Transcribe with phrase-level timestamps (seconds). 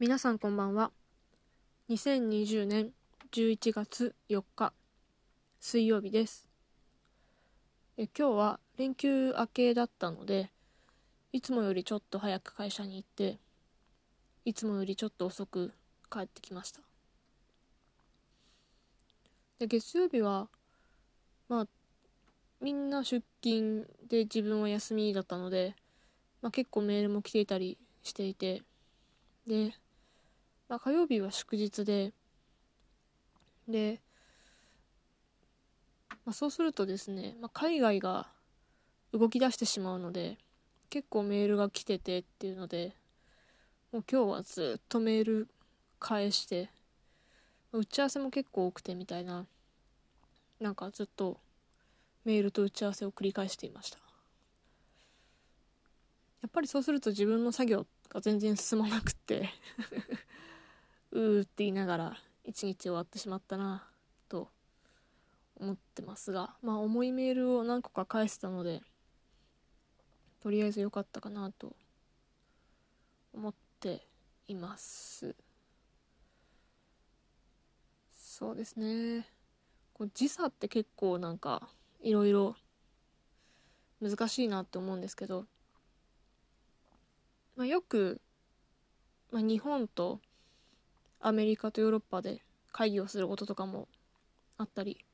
[0.00, 0.92] 皆さんこんばんは。
[1.90, 2.92] 2020年
[3.32, 4.72] 11月4日
[5.60, 6.48] 水曜日です。
[7.98, 10.48] え今日は連休明けだったので
[11.34, 13.40] いつもよりちょっと早く会社に行って
[14.46, 15.70] いつもよりちょっと遅く
[16.10, 16.80] 帰ってきました。
[19.58, 20.48] で月曜日は
[21.50, 21.66] まあ
[22.62, 25.74] みんな出勤で自分は休みだったので、
[26.40, 28.62] まあ、結構メールも来ていたりしていて
[29.46, 29.74] で、
[30.70, 32.12] まあ、火曜日は祝日で
[33.68, 34.00] で、
[36.24, 38.28] まあ、そうするとですね、まあ、海外が
[39.12, 40.38] 動き出してしまうので
[40.88, 42.92] 結構メールが来ててっていうので
[43.90, 45.48] もう今日はずっとメール
[45.98, 46.70] 返して
[47.72, 49.46] 打ち合わせも結構多くてみたいな
[50.60, 51.40] なんかずっと
[52.24, 53.98] メールと打ち合わせを繰り返していました。
[56.42, 59.50] やっぱりそうすると自分の作業が全然進まなくって。
[61.20, 63.86] うーって言いながら一日終わってしまったな
[64.28, 64.48] と
[65.56, 68.80] 思ってますがまあ重いメールを何個か返せたので
[70.42, 71.76] とりあえず良かったかなと
[73.32, 74.06] 思って
[74.48, 75.36] います。
[78.10, 79.26] そうですね。
[79.92, 81.68] こう時差って結構なんか
[82.00, 82.56] いろいろ
[84.00, 85.44] 難しいなって思うんですけど
[87.60, 88.22] まあ、よく、
[89.30, 90.18] まあ、日本と
[91.20, 93.88] アメリカとヨーロッパで会議をすることとかも
[94.56, 95.04] あったり、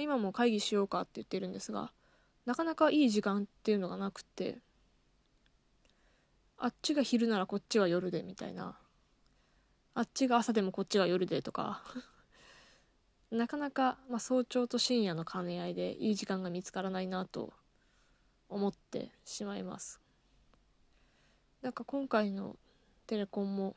[0.00, 1.92] 今も会議しようかって言ってるんですが
[2.46, 4.58] なかなかいい時間っていうのがなくて
[6.56, 8.76] あっちが昼ならこっちは夜でみたいな
[9.94, 11.82] あっちが朝でもこっちが夜でとか
[13.30, 17.52] なかなか、まあ、早朝と深夜の兼ね合いでいい時間が見つからないなと
[18.48, 20.02] 思ってしまいます。
[21.62, 22.58] なんか今回の
[23.06, 23.74] テレコンも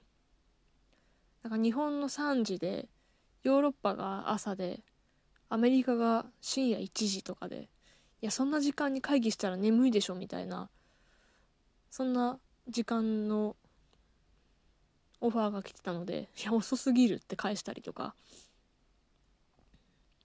[1.46, 2.88] なんか日本の3時で
[3.44, 4.80] ヨーロッパが朝で
[5.48, 7.70] アメリカが深夜1時とかで
[8.20, 10.70] いやそんな時間に会議したら眠いでしょみたいな
[11.92, 13.56] そんな時間の
[15.22, 18.16] オファーが来てたのでいや遅すぎるって返したりとか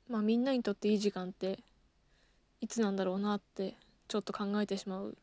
[0.09, 1.59] まあみんなにとっていい時間って
[2.63, 3.75] いつなんだろうなって
[4.09, 5.19] ちょっと考えてしまう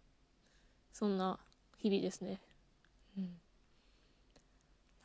[0.94, 1.40] そんな
[1.80, 2.40] 日々ですね。
[3.18, 3.30] うん、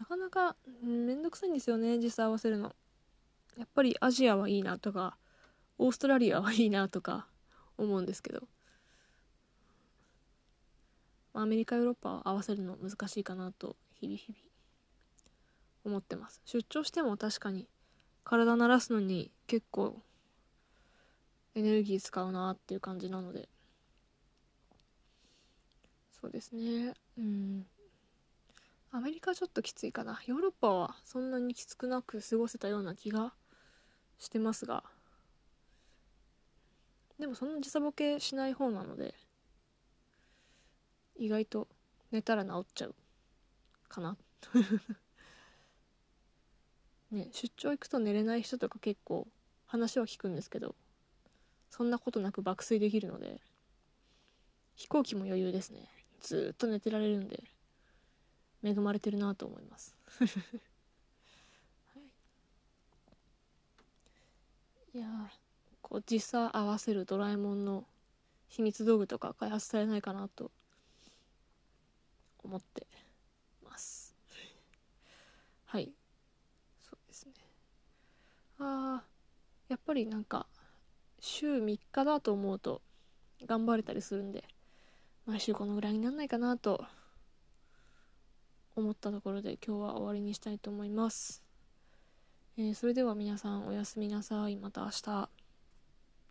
[0.03, 2.75] なかなかめんどくさいんですよね時差合わせるの。
[3.57, 5.17] やっぱりアジアはいいなとか
[5.79, 7.29] オーストラリアはいいなとか
[7.79, 8.49] 思うんですけど。
[11.35, 14.39] アメリカヨーロッパを合わせるの難しいかなと日々日々。
[15.85, 16.43] 思ってます。
[16.47, 17.69] 出張しても確かに
[18.25, 20.03] 体慣らすのに結構
[21.55, 23.49] エネルギー使うなっていう感じなので。
[26.21, 26.93] そうですね。
[27.17, 27.67] うん。
[28.95, 30.21] アメリカちょっときついかな。
[30.27, 33.33] ヨーロッパはそんなにきつくなく過ごせたような気が
[34.19, 34.85] してますが。
[37.19, 39.15] でもそんな時差ボケしない方なので
[41.17, 41.69] 意外と
[42.11, 42.95] 寝たら治っちゃう
[43.89, 44.19] かな。
[47.11, 49.27] ね出張行くと寝れない人とか結構
[49.65, 50.75] 話は聞くんですけど
[51.71, 53.41] そんなことなく爆睡できるので
[54.75, 55.89] 飛行機も余裕ですね。
[56.21, 57.43] ずっと寝てられるんで。
[58.65, 59.97] 恵まれてるなと思います。
[61.95, 62.01] は
[64.95, 65.07] い、いや
[65.81, 67.85] こう時差合わせるドラえもんの
[68.49, 70.53] 秘密道具とか開発されないかなと
[72.45, 72.87] 思って
[73.65, 74.15] ます。
[75.65, 75.93] はい。
[76.81, 77.33] そうですね。
[78.59, 79.03] あ
[79.69, 80.47] やっぱりなんか
[81.21, 82.83] 週3日だと思うと
[83.47, 84.45] 頑張れたりするんで
[85.27, 86.85] 毎週このぐらいになんないかなと
[88.83, 91.43] 思ったところで今日は終わりにしたいと思います。
[92.59, 94.57] えー、それでは皆さんおやすみなさい。
[94.57, 95.42] また明日。